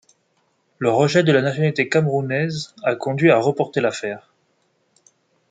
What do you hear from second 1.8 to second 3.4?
camerounaise a conduit à